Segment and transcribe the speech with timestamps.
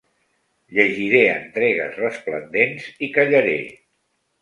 [0.77, 3.57] Llegiré entregues resplendents i callaré.